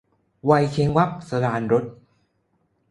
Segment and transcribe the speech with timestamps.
[0.49, 1.85] วัยเช้งวับ- สราญรส